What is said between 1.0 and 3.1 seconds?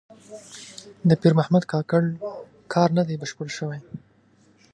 د پیر محمد کاکړ کار نه